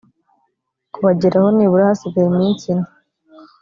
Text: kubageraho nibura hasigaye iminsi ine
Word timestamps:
kubageraho 0.93 1.47
nibura 1.55 1.89
hasigaye 1.89 2.27
iminsi 2.29 2.65
ine 2.71 2.87